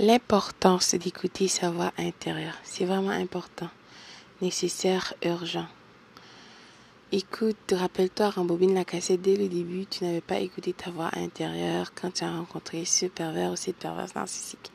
[0.00, 3.68] L'importance d'écouter sa voix intérieure, c'est vraiment important,
[4.42, 5.68] nécessaire, urgent.
[7.12, 11.92] Écoute, rappelle-toi, rembobine la cassette dès le début, tu n'avais pas écouté ta voix intérieure
[11.94, 14.72] quand tu as rencontré ce pervers ou cette perverse narcissique.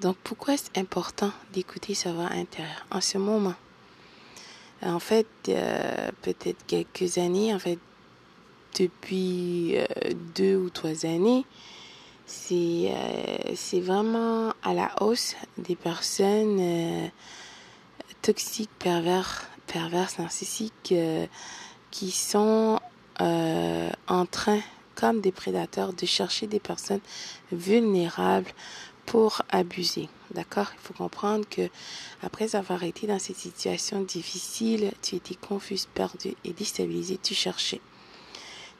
[0.00, 3.54] Donc pourquoi est-ce important d'écouter sa voix intérieure en ce moment?
[4.82, 7.78] En fait, euh, peut-être quelques années, en fait,
[8.80, 9.86] depuis euh,
[10.34, 11.44] deux ou trois années,
[12.26, 17.08] c'est euh, vraiment à la hausse des personnes euh,
[18.22, 20.94] toxiques, pervers, perverses, narcissiques
[21.90, 22.78] qui sont
[23.18, 24.60] en train,
[24.94, 27.00] comme des prédateurs, de chercher des personnes
[27.50, 28.50] vulnérables
[29.06, 30.08] pour abuser.
[30.32, 30.66] D'accord?
[30.74, 31.70] Il faut comprendre que
[32.22, 37.80] après avoir été dans cette situation difficile, tu étais confus, perdu et déstabilisé, tu cherchais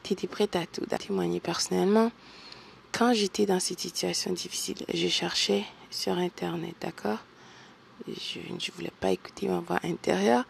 [0.07, 2.11] tu étais prête à tout, à témoigner personnellement.
[2.97, 7.19] Quand j'étais dans cette situation difficile, je cherchais sur Internet, d'accord?
[8.07, 10.45] Je ne voulais pas écouter ma voix intérieure.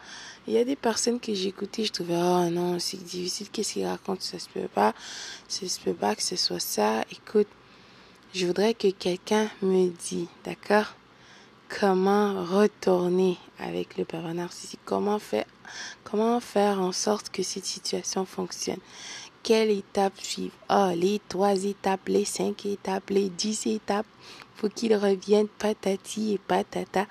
[0.47, 3.85] Il y a des personnes que j'écoutais, je trouvais, oh non, c'est difficile, qu'est-ce qu'il
[3.85, 4.95] raconte, ça se peut pas,
[5.49, 7.01] ça se peut pas que ce soit ça.
[7.11, 7.49] Écoute,
[8.33, 10.95] je voudrais que quelqu'un me dise, d'accord,
[11.67, 15.45] comment retourner avec le pervers narcissique, comment faire,
[16.05, 18.79] comment faire en sorte que cette situation fonctionne?
[19.47, 20.51] Quelle étape suivre?
[20.67, 24.05] Ah, les trois étapes, les cinq étapes, les dix étapes.
[24.57, 27.05] Faut qu'il revienne patati et patata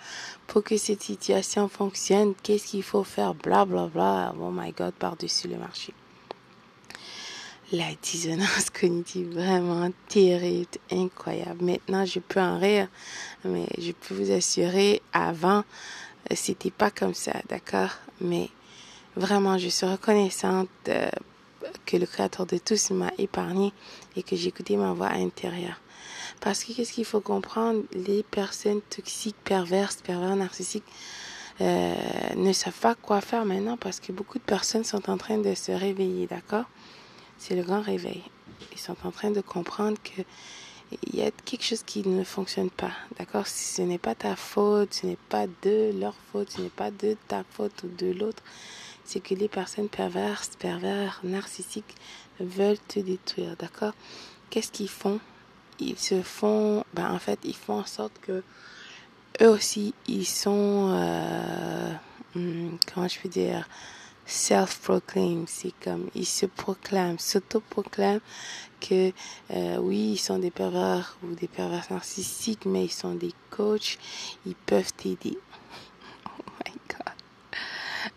[0.47, 2.35] pour que cette situation fonctionne.
[2.43, 3.33] Qu'est-ce qu'il faut faire?
[3.33, 4.35] Bla bla bla.
[4.39, 5.95] Oh my God, par-dessus le marché.
[7.73, 11.65] La dissonance cognitive, vraiment terrible, incroyable.
[11.65, 12.89] Maintenant, je peux en rire,
[13.47, 15.65] mais je peux vous assurer, avant,
[16.35, 17.93] c'était pas comme ça, d'accord?
[18.21, 18.51] Mais
[19.17, 21.09] vraiment, je suis reconnaissante euh,
[21.87, 23.73] que le Créateur de tous m'a épargné
[24.17, 25.81] et que j'écoutais ma voix intérieure.
[26.41, 27.83] Parce que qu'est-ce qu'il faut comprendre?
[27.93, 30.85] Les personnes toxiques, perverses, pervers, narcissiques
[31.61, 31.95] euh,
[32.37, 35.55] ne savent pas quoi faire maintenant parce que beaucoup de personnes sont en train de
[35.55, 36.67] se réveiller, d'accord?
[37.39, 38.23] C'est le grand réveil.
[38.73, 40.23] Ils sont en train de comprendre que
[41.09, 43.47] il y a quelque chose qui ne fonctionne pas, d'accord?
[43.47, 47.17] Ce n'est pas ta faute, ce n'est pas de leur faute, ce n'est pas de
[47.27, 48.43] ta faute ou de l'autre
[49.07, 51.95] c'est que les personnes perverses, pervers, narcissiques
[52.41, 53.95] veulent te détruire, d'accord?
[54.51, 55.21] Qu'est-ce qu'ils font?
[55.79, 58.43] Ils se font, ben en fait, ils font en sorte que
[59.43, 61.93] eux aussi, ils sont, euh,
[62.35, 63.69] hmm, comment je peux dire,
[64.27, 68.21] self-proclaim, c'est comme ils se proclament, s'auto-proclament
[68.81, 69.13] que
[69.53, 73.99] euh, oui, ils sont des pervers ou des pervers narcissiques, mais ils sont des coachs,
[74.45, 75.39] ils peuvent t'aider.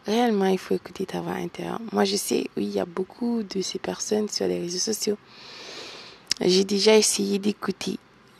[0.09, 1.79] Réellement, il faut écouter ta voix intérieure.
[1.91, 5.19] Moi, je sais, oui, il y a beaucoup de ces personnes sur les réseaux sociaux.
[6.41, 7.99] J'ai déjà essayé d'écouter.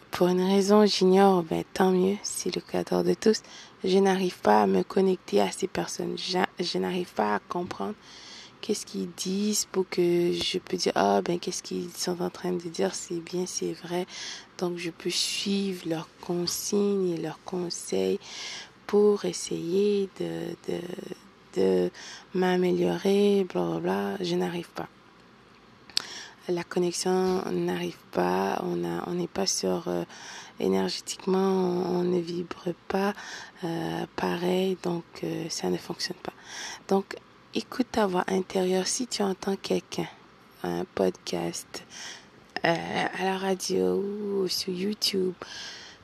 [0.10, 3.44] Pour une raison, j'ignore, ben, tant mieux, c'est le créateur de tous.
[3.84, 6.16] Je n'arrive pas à me connecter à ces personnes.
[6.18, 7.94] Je, n'arrive pas à comprendre
[8.62, 12.54] qu'est-ce qu'ils disent pour que je peux dire, ah, ben, qu'est-ce qu'ils sont en train
[12.54, 14.08] de dire, c'est bien, c'est vrai.
[14.58, 18.20] Donc, je peux suivre leurs consignes et leurs conseils
[18.88, 20.80] pour essayer de,
[21.56, 21.90] de
[22.34, 24.88] m'améliorer, bla je n'arrive pas.
[26.48, 30.04] La connexion n'arrive pas, on on n'est pas sur euh,
[30.60, 33.14] énergétiquement, on, ne vibre pas
[33.64, 36.34] euh, pareil, donc euh, ça ne fonctionne pas.
[36.88, 37.18] Donc,
[37.54, 40.08] écoute ta voix intérieure si tu entends quelqu'un,
[40.64, 41.86] un podcast,
[42.64, 45.34] à la radio ou sur YouTube,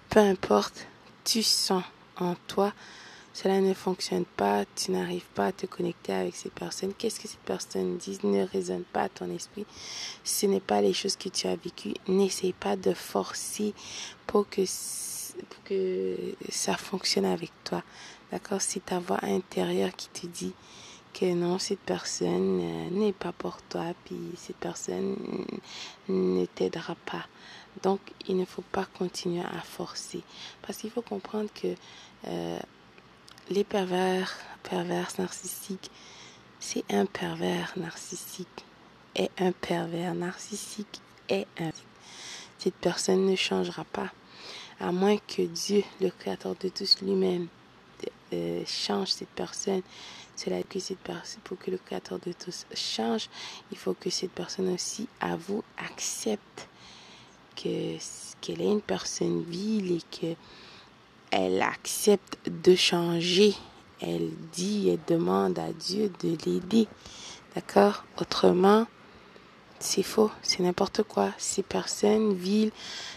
[0.10, 0.88] peu importe,
[1.24, 1.84] tu sens
[2.18, 2.72] en toi
[3.36, 6.94] cela ne fonctionne pas, tu n'arrives pas à te connecter avec ces personnes.
[6.94, 9.66] Qu'est-ce que ces personnes disent ne résonne pas à ton esprit.
[10.24, 11.96] Ce n'est pas les choses que tu as vécues.
[12.08, 13.74] N'essaye pas de forcer
[14.26, 14.62] pour que,
[15.50, 16.16] pour que
[16.48, 17.84] ça fonctionne avec toi.
[18.32, 18.62] D'accord?
[18.62, 20.54] C'est ta voix intérieure qui te dit
[21.14, 25.18] que non, cette personne euh, n'est pas pour toi, puis cette personne
[26.08, 27.26] ne t'aidera pas.
[27.84, 30.22] Donc, il ne faut pas continuer à forcer.
[30.62, 31.76] Parce qu'il faut comprendre que
[32.28, 32.60] euh,
[33.50, 35.92] les pervers, pervers narcissiques,
[36.60, 38.66] c'est un pervers narcissique
[39.16, 41.72] et un pervers narcissique et un.
[42.58, 44.12] Cette personne ne changera pas,
[44.80, 47.48] à moins que Dieu, le Créateur de tous lui-même,
[48.34, 49.82] euh, change cette personne.
[50.36, 53.30] Cela que cette personne, pour que le Créateur de tous change,
[53.72, 56.68] il faut que cette personne aussi, à vous, accepte
[57.56, 57.98] que
[58.42, 60.36] qu'elle est une personne vile et que
[61.36, 63.54] elle accepte de changer.
[64.02, 66.88] Elle dit et demande à Dieu de l'aider.
[67.56, 68.06] D'accord?
[68.20, 68.88] Autrement,
[69.80, 71.32] c'est faux, c'est n'importe quoi.
[71.38, 72.72] Ces personnes viles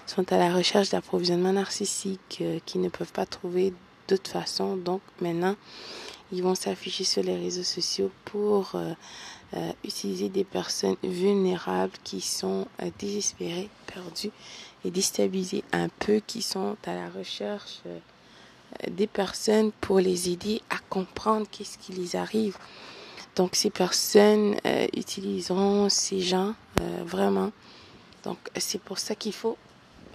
[0.06, 3.73] sont à la recherche d'approvisionnement narcissique euh, qui ne peuvent pas trouver
[4.09, 4.76] d'autre façon.
[4.76, 5.55] Donc maintenant,
[6.32, 8.93] ils vont s'afficher sur les réseaux sociaux pour euh,
[9.55, 12.67] euh, utiliser des personnes vulnérables qui sont
[12.99, 14.32] désespérées, perdues
[14.85, 17.83] et déstabilisées un peu, qui sont à la recherche
[18.91, 22.57] des personnes pour les aider à comprendre qu'est-ce qui les arrive.
[23.39, 27.53] Donc ces personnes euh, utiliseront ces gens euh, vraiment.
[28.25, 29.57] Donc c'est pour ça qu'il faut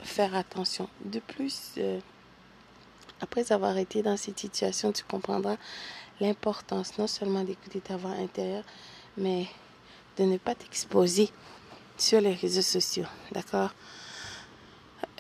[0.04, 0.90] faire attention.
[1.06, 2.00] De plus, euh,
[3.22, 5.56] après avoir été dans cette situation, tu comprendras
[6.20, 8.66] l'importance non seulement d'écouter ta voix intérieure,
[9.18, 9.48] mais
[10.18, 11.30] de ne pas t'exposer
[11.98, 13.08] sur les réseaux sociaux.
[13.32, 13.74] D'accord?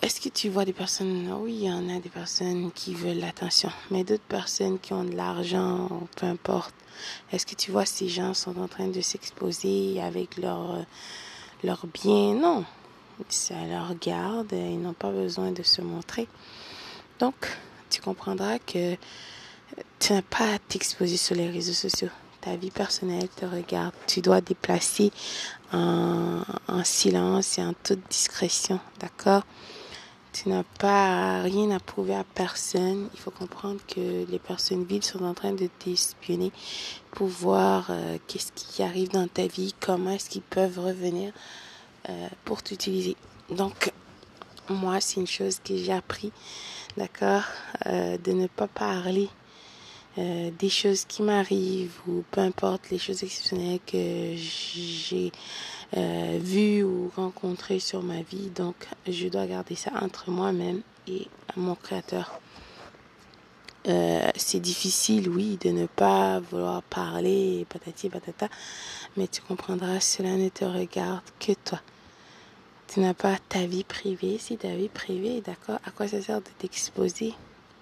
[0.03, 3.19] Est-ce que tu vois des personnes, oui, il y en a des personnes qui veulent
[3.19, 6.75] l'attention, mais d'autres personnes qui ont de l'argent, peu importe.
[7.31, 10.85] Est-ce que tu vois ces gens sont en train de s'exposer avec leurs
[11.63, 12.33] leur biens?
[12.33, 12.65] Non,
[13.29, 16.27] ça leur garde, ils n'ont pas besoin de se montrer.
[17.19, 17.35] Donc,
[17.89, 18.97] tu comprendras que
[20.00, 22.09] tu n'as pas à t'exposer sur les réseaux sociaux.
[22.41, 23.94] Ta vie personnelle te regarde.
[24.05, 25.13] Tu dois déplacer
[25.71, 28.81] en, en silence et en toute discrétion.
[29.00, 29.44] D'accord?
[30.33, 33.07] Tu n'as pas rien à prouver à personne.
[33.13, 36.51] Il faut comprendre que les personnes vides sont en train de t'espionner
[37.12, 41.31] pour voir euh, qu'est-ce qui arrive dans ta vie, comment est-ce qu'ils peuvent revenir
[42.09, 43.15] euh, pour t'utiliser.
[43.51, 43.94] Donc,
[44.69, 46.31] moi, c'est une chose que j'ai appris,
[46.97, 47.44] d'accord,
[47.86, 49.29] euh, de ne pas parler
[50.15, 55.31] des choses qui m'arrivent ou peu importe les choses exceptionnelles que j'ai
[55.95, 58.50] euh, vu ou rencontré sur ma vie.
[58.50, 58.75] Donc,
[59.07, 62.40] je dois garder ça entre moi-même et mon créateur.
[63.88, 68.48] Euh, c'est difficile, oui, de ne pas vouloir parler, patati patata,
[69.18, 71.81] mais tu comprendras, cela ne te regarde que toi.
[72.88, 74.38] Tu n'as pas ta vie privée.
[74.39, 77.34] Si ta vie privée, d'accord, à quoi ça sert de t'exposer?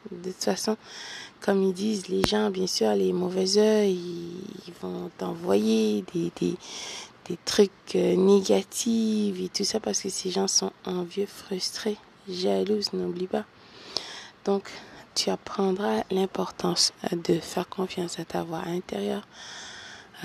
[0.09, 0.77] De toute façon,
[1.41, 6.55] comme ils disent, les gens, bien sûr, les mauvais œufs, ils, vont t'envoyer des, des,
[7.27, 11.97] des trucs euh, négatifs et tout ça parce que ces gens sont envieux, frustrés,
[12.27, 13.45] jalouses, n'oublie pas.
[14.45, 14.69] Donc,
[15.13, 19.27] tu apprendras l'importance euh, de faire confiance à ta voix intérieure,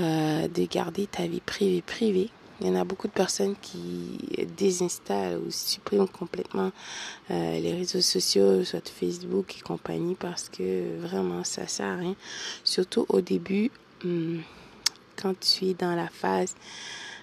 [0.01, 2.31] euh, de garder ta vie privée privée.
[2.61, 4.19] Il y en a beaucoup de personnes qui
[4.57, 6.73] désinstallent ou suppriment complètement
[7.29, 12.15] les réseaux sociaux, soit Facebook et compagnie, parce que vraiment ça sert à rien.
[12.65, 13.71] Surtout au début,
[14.05, 14.41] hum,
[15.21, 16.55] quand tu es dans la phase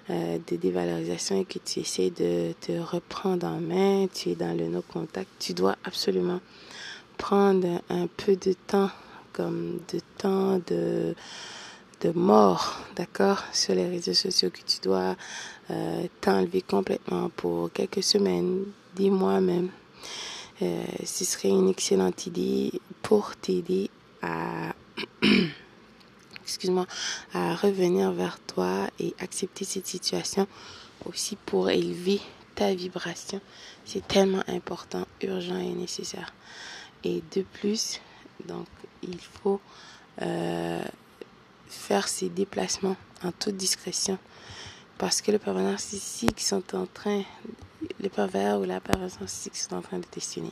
[0.09, 4.57] euh, de dévalorisation et que tu essaies de te reprendre en main, tu es dans
[4.57, 6.41] le no-contact, tu dois absolument
[7.17, 8.89] prendre un peu de temps,
[9.31, 11.15] comme de temps de,
[12.01, 15.15] de mort, d'accord, sur les réseaux sociaux que tu dois
[15.71, 19.69] euh, t'enlever complètement pour quelques semaines, des mois même.
[20.61, 23.89] Euh, ce serait une excellente idée pour t'aider
[24.21, 24.73] à
[26.43, 26.85] excuse-moi,
[27.33, 30.47] à revenir vers toi et accepter cette situation
[31.05, 32.21] aussi pour élever
[32.55, 33.41] ta vibration.
[33.85, 36.33] C'est tellement important, urgent et nécessaire.
[37.03, 37.99] Et de plus,
[38.45, 38.67] donc,
[39.01, 39.59] il faut
[40.21, 40.83] euh,
[41.67, 44.17] faire ces déplacements en toute discrétion.
[44.97, 47.23] Parce que le pervers narcissique sont en train,
[47.99, 48.79] le pervers ou la
[49.19, 50.51] narcissique sont en train de questionner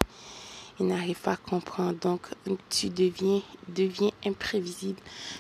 [0.79, 1.97] ils n'arrivent pas à comprendre.
[1.99, 2.21] Donc,
[2.69, 4.99] tu deviens, deviens imprévisible.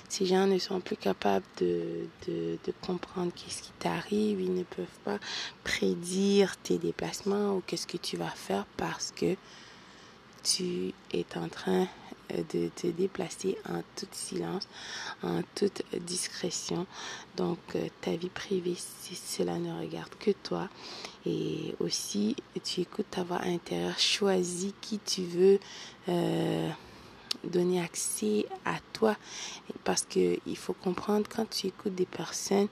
[0.09, 4.41] Ces gens ne sont plus capables de, de, de comprendre qu'est-ce qui t'arrive.
[4.41, 5.19] Ils ne peuvent pas
[5.63, 9.35] prédire tes déplacements ou qu'est-ce que tu vas faire parce que
[10.43, 11.87] tu es en train
[12.53, 14.67] de te déplacer en tout silence,
[15.23, 16.85] en toute discrétion.
[17.37, 20.69] Donc, euh, ta vie privée, cela ne regarde que toi.
[21.25, 25.59] Et aussi, tu écoutes ta voix intérieure, choisis qui tu veux.
[26.09, 26.69] Euh,
[27.45, 29.15] donner accès à toi
[29.83, 32.67] parce que il faut comprendre quand tu écoutes des personnes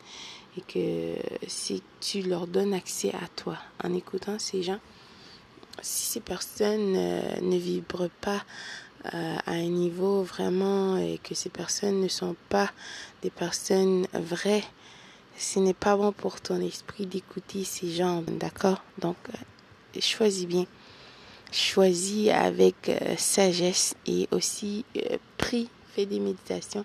[0.58, 1.16] et que
[1.48, 4.80] si tu leur donnes accès à toi en écoutant ces gens
[5.82, 8.44] si ces personnes euh, ne vibrent pas
[9.06, 12.70] euh, à un niveau vraiment et que ces personnes ne sont pas
[13.22, 14.66] des personnes vraies,
[15.38, 18.84] ce n'est pas bon pour ton esprit d'écouter ces gens, d'accord?
[18.98, 20.66] Donc, euh, choisis bien.
[21.50, 24.84] Choisis avec euh, sagesse et aussi
[25.38, 26.84] prie, fais des méditations,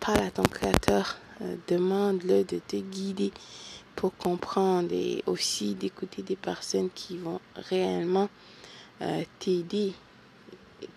[0.00, 1.16] parle à ton créateur,
[1.66, 3.32] demande-le de te guider
[3.96, 8.28] pour comprendre et aussi d'écouter des personnes qui vont réellement
[9.40, 9.94] t'aider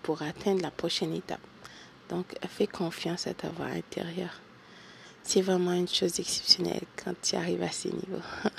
[0.03, 1.39] pour atteindre la prochaine étape.
[2.09, 4.41] Donc, fais confiance à ta voix intérieure.
[5.23, 8.21] C'est vraiment une chose exceptionnelle quand tu arrives à ce niveau.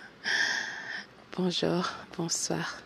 [1.36, 2.76] Bonjour, bonsoir.